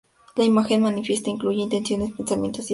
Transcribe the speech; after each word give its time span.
La 0.35 0.43
imagen 0.43 0.81
manifiesta 0.81 1.29
incluye 1.29 1.61
intenciones, 1.61 2.09
pensamientos 2.13 2.31
y 2.31 2.41
apariencias. 2.41 2.69